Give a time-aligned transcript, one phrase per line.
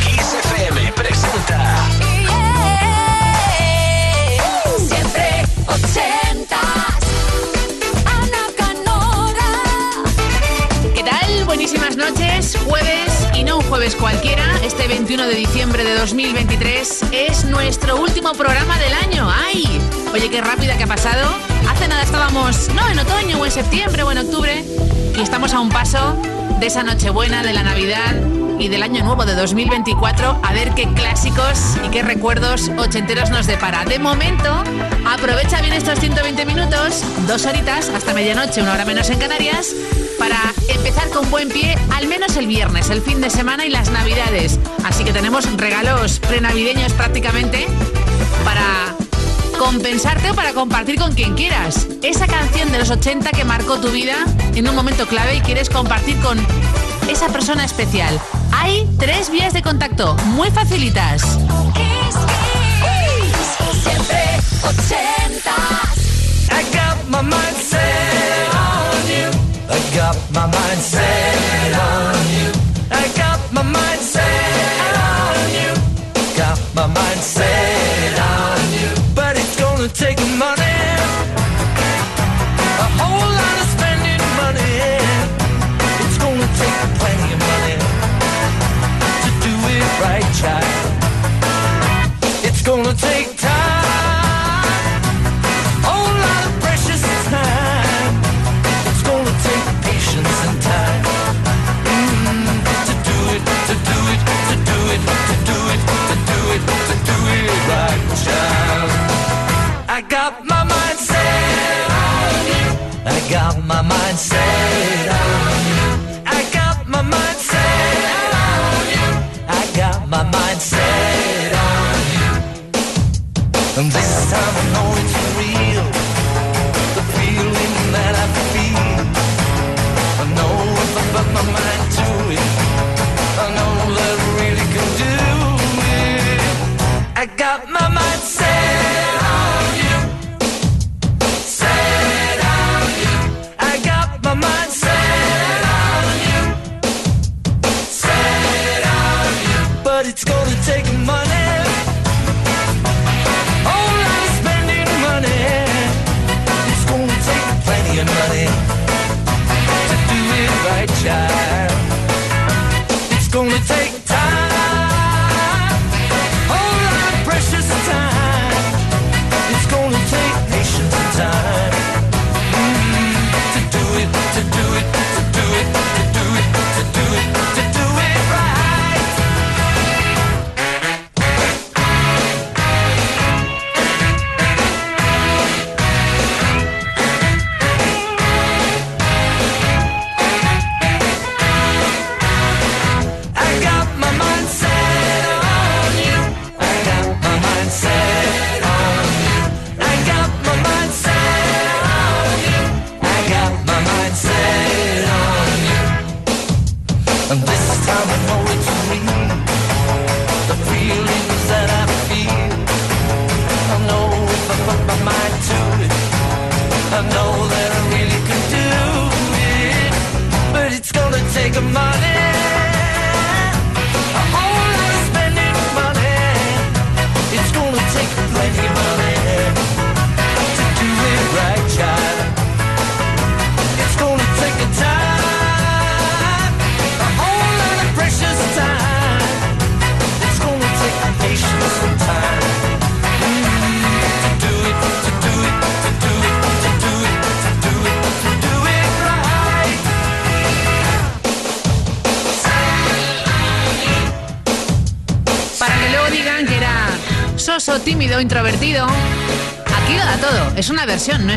[0.00, 2.05] Kiss FM presenta.
[13.76, 14.42] Jueves cualquiera.
[14.64, 19.28] Este 21 de diciembre de 2023 es nuestro último programa del año.
[19.30, 19.64] ¡Ay!
[20.14, 21.28] Oye, qué rápida que ha pasado.
[21.68, 24.64] Hace nada estábamos, no, en otoño o en septiembre o en octubre.
[25.14, 26.16] Y estamos a un paso
[26.58, 28.14] de esa Nochebuena, de la Navidad
[28.58, 30.40] y del año nuevo de 2024.
[30.42, 33.84] A ver qué clásicos y qué recuerdos ochenteros nos depara.
[33.84, 34.62] De momento,
[35.06, 39.74] aprovecha bien estos 120 minutos, dos horitas hasta medianoche, una hora menos en Canarias,
[40.18, 40.38] para
[40.68, 44.58] empezar con buen pie, al menos el viernes, el fin de semana y las navidades.
[44.84, 47.66] Así que tenemos regalos prenavideños prácticamente
[48.44, 48.94] para
[49.58, 51.86] compensarte o para compartir con quien quieras.
[52.02, 54.16] Esa canción de los 80 que marcó tu vida
[54.54, 56.38] en un momento clave y quieres compartir con
[57.08, 58.20] esa persona especial.
[58.52, 61.22] Hay tres vías de contacto muy facilitas.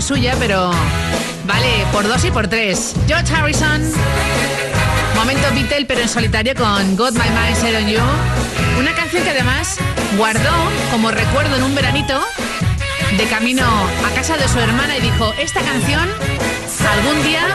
[0.09, 0.71] Suya, pero
[1.45, 2.95] vale por dos y por tres.
[3.05, 3.79] George Harrison.
[5.13, 7.99] Momento Beatle, pero en solitario con Got My Mind Set on You.
[8.79, 9.77] Una canción que además
[10.17, 10.49] guardó
[10.89, 12.19] como recuerdo en un veranito
[13.15, 13.67] de camino
[14.03, 16.09] a casa de su hermana y dijo, esta canción
[16.97, 17.45] algún día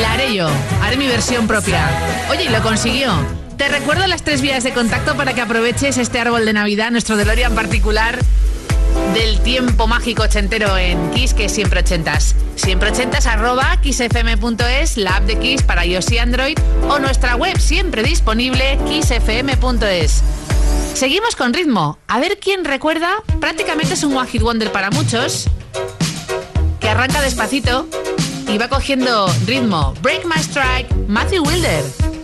[0.00, 0.48] la haré yo,
[0.82, 1.86] haré mi versión propia.
[2.30, 3.12] Oye, y lo consiguió.
[3.58, 7.18] Te recuerdo las tres vías de contacto para que aproveches este árbol de Navidad, nuestro
[7.18, 8.18] DeLorean particular
[9.16, 12.34] del tiempo mágico ochentero en Kiss, que es siempre ochentas.
[12.54, 16.58] Siempre ochentas arroba kissfm.es, la app de Kiss para iOS y Android
[16.90, 20.22] o nuestra web siempre disponible kissfm.es.
[20.92, 21.98] Seguimos con ritmo.
[22.08, 23.22] A ver quién recuerda.
[23.40, 25.48] Prácticamente es un One Wonder para muchos.
[26.78, 27.88] Que arranca despacito
[28.48, 29.94] y va cogiendo ritmo.
[30.02, 32.15] Break My Strike, Matthew Wilder.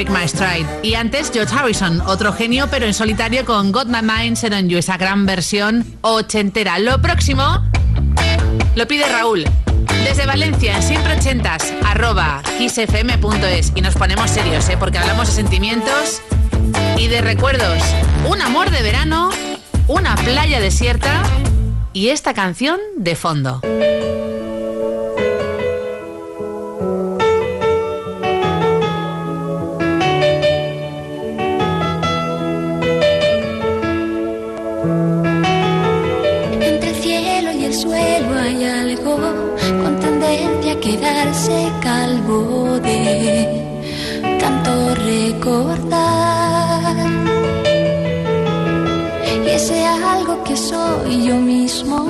[0.00, 0.66] Break My Stride.
[0.82, 4.66] Y antes George Harrison, otro genio pero en solitario con Got My Mind Set on
[4.70, 6.78] You, esa gran versión ochentera.
[6.78, 7.62] Lo próximo
[8.76, 9.44] lo pide Raúl.
[10.02, 13.72] Desde Valencia, en siempre ochentas, arroba kissfm.es.
[13.74, 14.78] Y nos ponemos serios, ¿eh?
[14.78, 16.22] porque hablamos de sentimientos
[16.96, 17.82] y de recuerdos.
[18.26, 19.28] Un amor de verano,
[19.86, 21.22] una playa desierta
[21.92, 23.60] y esta canción de fondo.
[41.00, 42.98] Quedarse calvo de
[44.38, 46.00] tanto recordar.
[49.44, 52.06] Y ese algo que soy yo mismo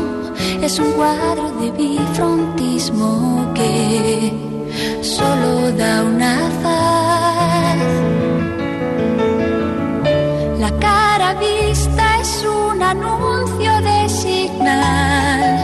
[0.63, 4.33] es un cuadro de bifrontismo que
[5.03, 7.79] solo da una faz.
[10.59, 15.57] La cara vista es un anuncio de signal.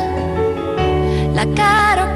[1.35, 2.16] La cara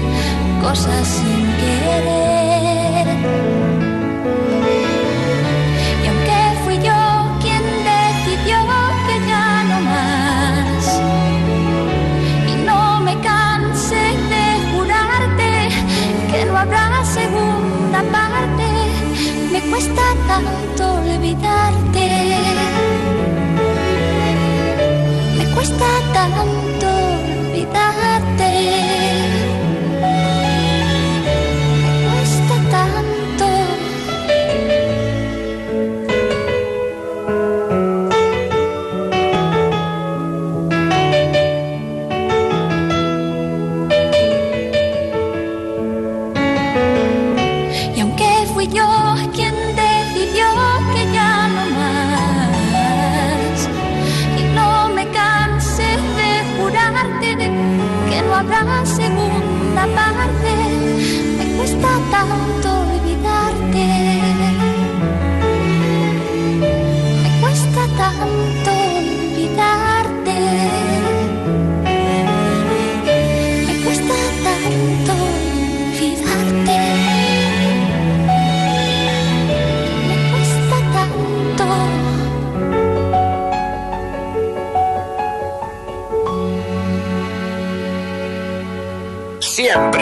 [0.61, 3.07] cosas sin querer.
[6.03, 7.01] Y aunque fui yo
[7.41, 8.57] quien decidió
[9.07, 10.83] que ya no más,
[12.51, 15.51] y no me cansé de jurarte
[16.31, 18.67] que no habrá segunda parte,
[19.51, 22.07] me cuesta tanto olvidarte.
[25.37, 26.87] Me cuesta tanto
[27.27, 29.00] olvidarte.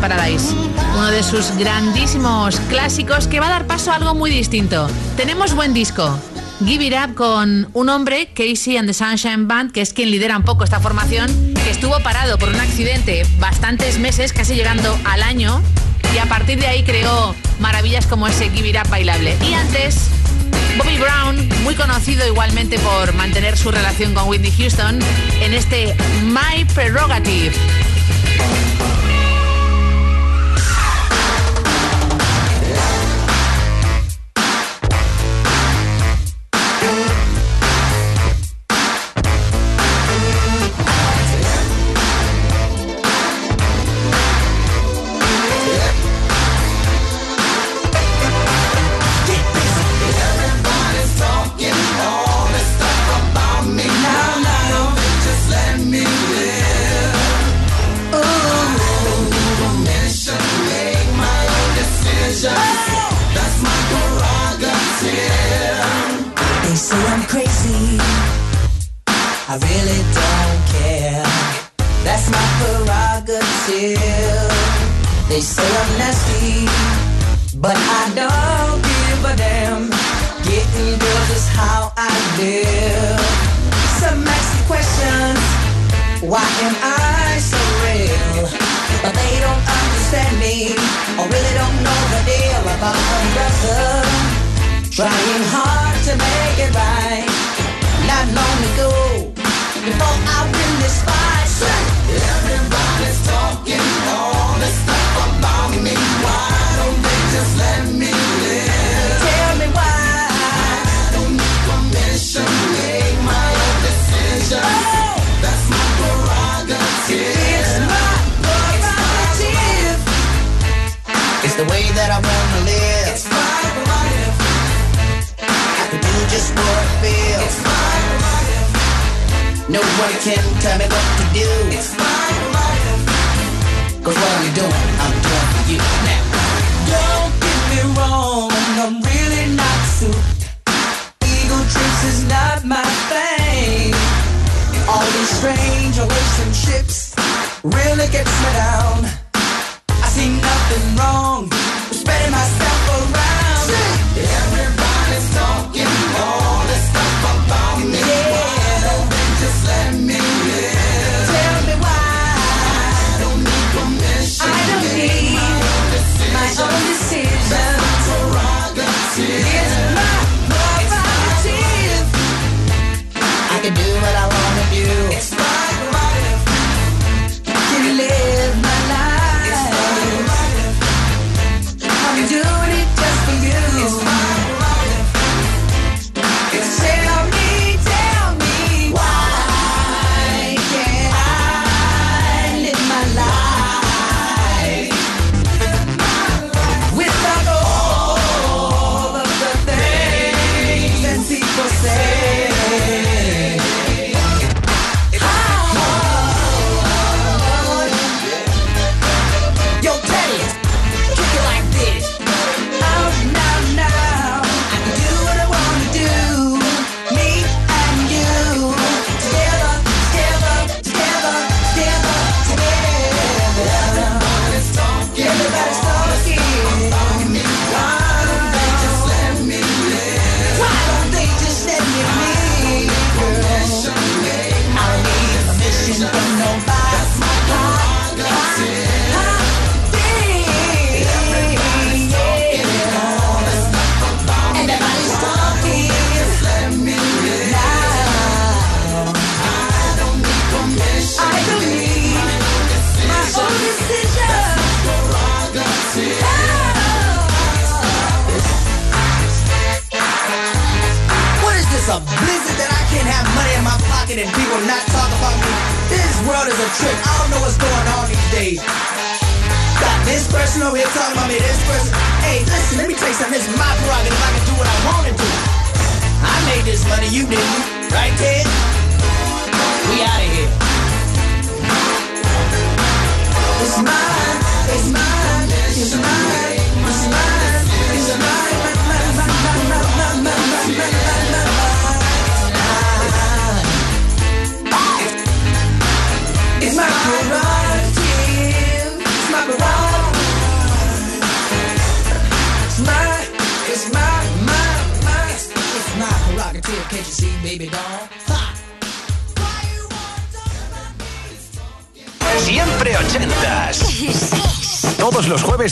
[0.00, 0.54] Paradise,
[0.94, 4.88] uno de sus grandísimos clásicos que va a dar paso a algo muy distinto.
[5.16, 6.18] Tenemos buen disco.
[6.64, 10.36] Give It Up con un hombre, Casey and the Sunshine Band, que es quien lidera
[10.36, 15.22] un poco esta formación, que estuvo parado por un accidente bastantes meses, casi llegando al
[15.22, 15.62] año,
[16.14, 19.36] y a partir de ahí creó maravillas como ese Give It Up bailable.
[19.48, 20.08] Y antes,
[20.76, 24.98] Bobby Brown, muy conocido igualmente por mantener su relación con Whitney Houston,
[25.40, 27.52] en este My Prerogative.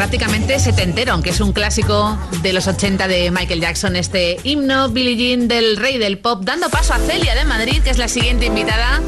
[0.00, 5.14] prácticamente setentero, aunque es un clásico de los 80 de Michael Jackson, este himno Billie
[5.14, 8.46] Jean del rey del pop, dando paso a Celia de Madrid, que es la siguiente
[8.46, 9.02] invitada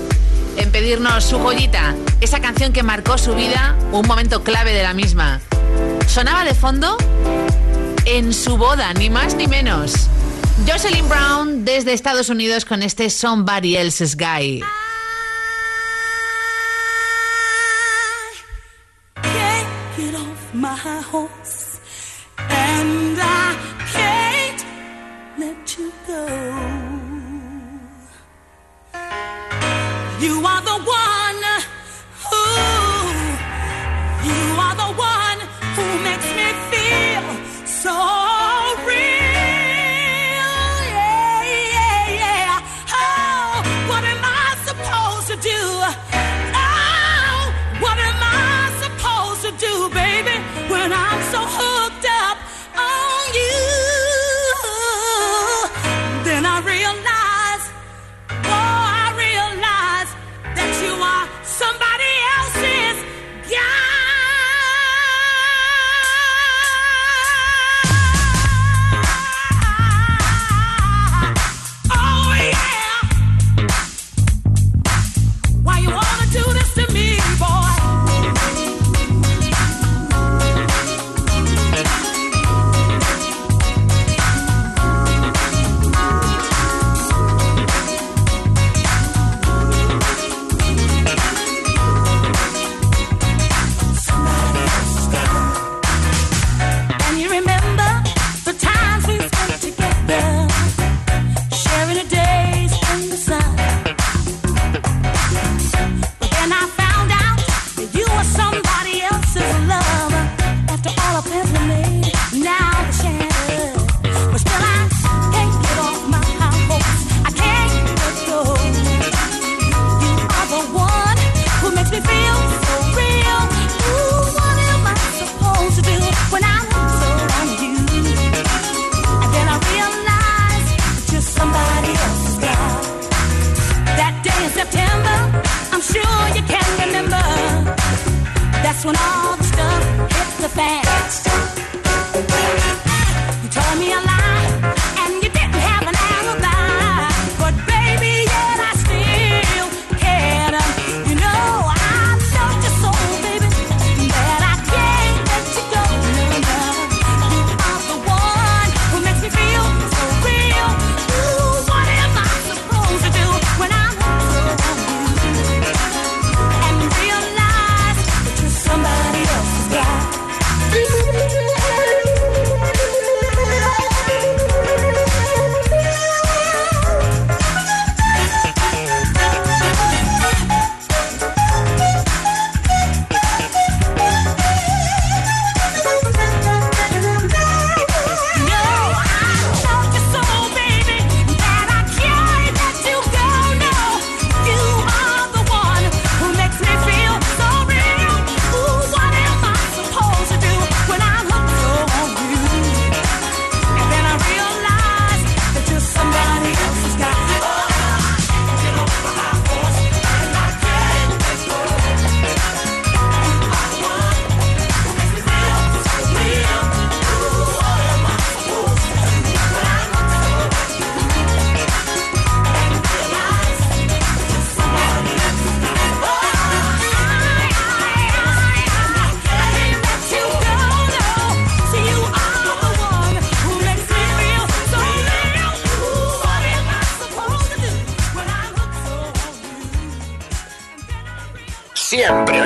[0.59, 4.93] en pedirnos su joyita, esa canción que marcó su vida, un momento clave de la
[4.93, 5.41] misma.
[6.09, 6.99] Sonaba de fondo
[8.05, 9.95] en su boda, ni más ni menos.
[10.71, 14.63] Jocelyn Brown desde Estados Unidos con este Somebody Else's Guy.
[20.03, 20.75] Get off my
[21.13, 21.81] horse
[22.37, 23.12] and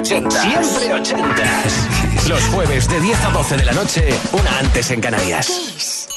[0.07, 0.31] 80.
[0.31, 2.29] Siempre 80.
[2.29, 6.09] Los jueves de 10 a 12 de la noche, una antes en Canarias.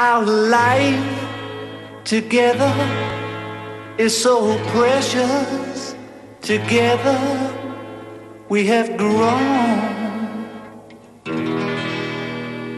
[0.00, 0.98] Our life
[2.04, 2.72] together
[3.96, 5.94] is so precious.
[6.40, 7.18] Together
[8.48, 10.48] we have grown.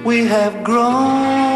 [0.04, 1.55] We have grown.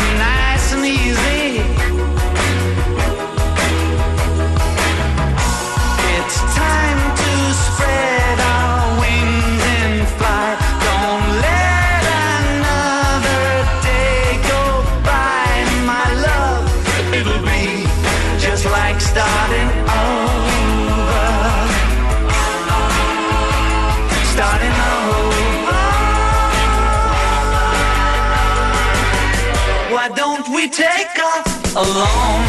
[31.75, 32.47] alone?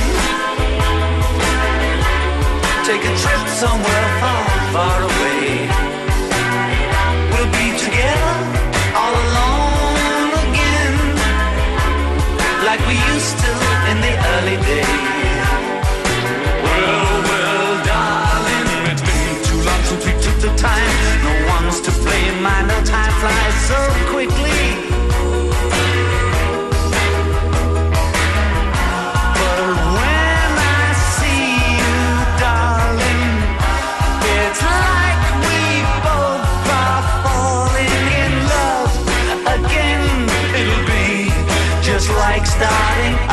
[2.85, 5.69] Take a trip somewhere far, far away.
[7.31, 8.37] We'll be together
[8.99, 10.95] all alone again,
[12.67, 13.53] like we used to
[13.91, 15.43] in the early days.
[16.65, 20.95] Well, well, darling, it's been too long since we took the time.
[21.23, 22.43] No one's to blame.
[22.43, 23.79] My no time flies so
[24.11, 24.92] quickly.
[42.63, 43.32] Starting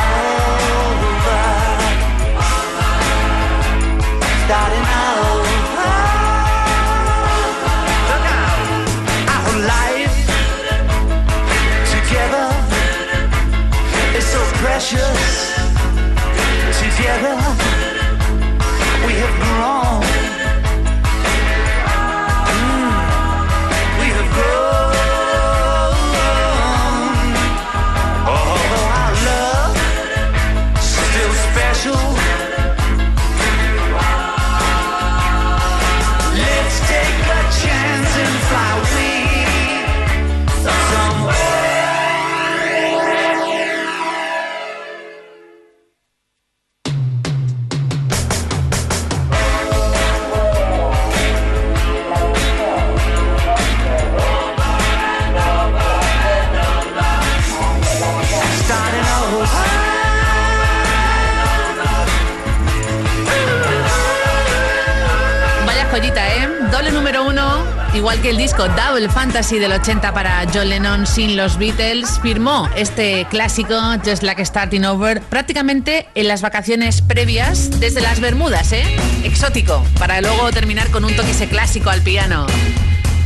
[69.20, 74.86] Fantasy del 80 para John Lennon sin los Beatles, firmó este clásico Just Like Starting
[74.86, 78.82] Over prácticamente en las vacaciones previas desde las Bermudas, ¿eh?
[79.26, 82.47] Exótico, para luego terminar con un toque ese clásico al piano.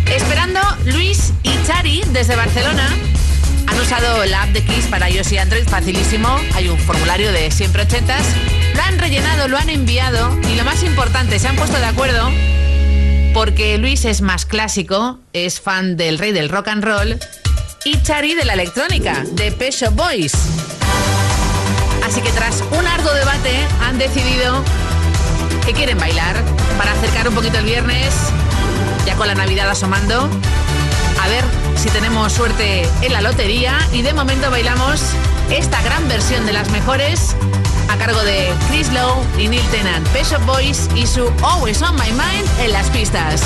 [0.08, 2.90] Esperando Luis y Chari desde Barcelona.
[3.68, 6.28] Han usado la app de Kiss para iOS y Android facilísimo.
[6.56, 8.26] Hay un formulario de siempre ochentas.
[8.74, 12.32] Lo han rellenado, lo han enviado y lo más importante, se han puesto de acuerdo
[13.34, 17.20] porque Luis es más clásico, es fan del rey del rock and roll
[17.84, 20.34] y Chari de la electrónica, de Peso Boys.
[22.06, 24.64] Así que tras un arduo debate han decidido
[25.66, 26.36] que quieren bailar
[26.78, 28.14] para acercar un poquito el viernes,
[29.06, 30.30] ya con la Navidad asomando.
[31.22, 31.44] A ver
[31.76, 35.02] si tenemos suerte en la lotería y de momento bailamos
[35.50, 37.36] esta gran versión de las mejores
[37.90, 42.12] a cargo de Chris Lowe y Neil Tennant, Peso Boys y su Always on My
[42.12, 43.44] Mind en las pistas.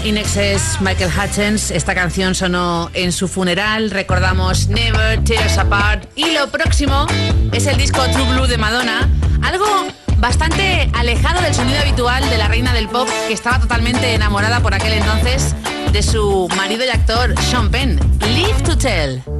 [0.00, 1.70] Delicia, Inexes Michael Hutchins.
[1.70, 3.90] Esta canción sonó en su funeral.
[3.90, 6.04] Recordamos Never Tear Us Apart.
[6.16, 7.06] Y lo próximo
[7.52, 9.08] es el disco True Blue de Madonna.
[9.42, 9.66] Algo
[10.18, 14.74] bastante alejado del sonido habitual de la reina del pop, que estaba totalmente enamorada por
[14.74, 15.54] aquel entonces
[15.92, 17.98] de su marido y actor Sean Penn.
[18.34, 19.39] Live to Tell.